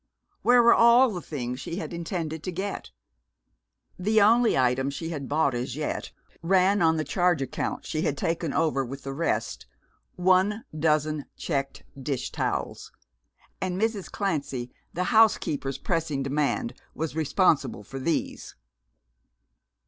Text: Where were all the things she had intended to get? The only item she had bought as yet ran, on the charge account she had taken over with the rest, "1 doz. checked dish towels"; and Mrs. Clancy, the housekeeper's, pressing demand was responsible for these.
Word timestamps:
Where 0.41 0.63
were 0.63 0.73
all 0.73 1.11
the 1.11 1.21
things 1.21 1.59
she 1.59 1.75
had 1.75 1.93
intended 1.93 2.41
to 2.41 2.51
get? 2.51 2.89
The 3.99 4.19
only 4.19 4.57
item 4.57 4.89
she 4.89 5.09
had 5.09 5.29
bought 5.29 5.53
as 5.53 5.75
yet 5.75 6.11
ran, 6.41 6.81
on 6.81 6.97
the 6.97 7.03
charge 7.03 7.39
account 7.39 7.85
she 7.85 8.01
had 8.01 8.17
taken 8.17 8.51
over 8.51 8.83
with 8.83 9.03
the 9.03 9.13
rest, 9.13 9.67
"1 10.15 10.65
doz. 10.79 11.07
checked 11.37 11.83
dish 12.01 12.31
towels"; 12.31 12.91
and 13.61 13.79
Mrs. 13.79 14.09
Clancy, 14.09 14.71
the 14.91 15.03
housekeeper's, 15.13 15.77
pressing 15.77 16.23
demand 16.23 16.73
was 16.95 17.15
responsible 17.15 17.83
for 17.83 17.99
these. 17.99 18.55